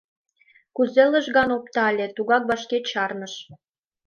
[0.75, 3.33] Кузе лыжган оптале, тугак вашке чарныш.